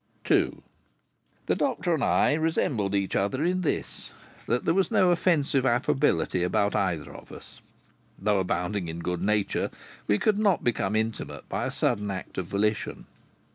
II 0.31 0.63
The 1.45 1.55
doctor 1.55 1.93
and 1.93 2.03
I 2.03 2.33
resembled 2.33 2.95
each 2.95 3.15
other 3.15 3.43
in 3.43 3.61
this: 3.61 4.09
that 4.47 4.65
there 4.65 4.73
was 4.73 4.89
no 4.89 5.11
offensive 5.11 5.63
affability 5.63 6.41
about 6.41 6.73
either 6.75 7.13
of 7.13 7.31
us. 7.31 7.61
Though 8.17 8.39
abounding 8.39 8.87
in 8.87 9.01
good 9.01 9.21
nature, 9.21 9.69
we 10.07 10.17
could 10.17 10.39
not 10.39 10.63
become 10.63 10.95
intimate 10.95 11.47
by 11.47 11.67
a 11.67 11.69
sudden 11.69 12.09
act 12.09 12.39
of 12.39 12.47
volition. 12.47 13.05